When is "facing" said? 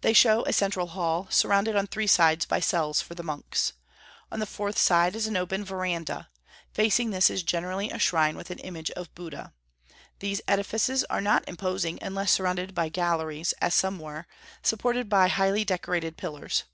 6.72-7.10